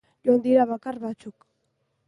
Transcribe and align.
Joan 0.27 0.39
dira 0.47 0.65
bakar 0.71 0.97
batzuk. 1.05 1.49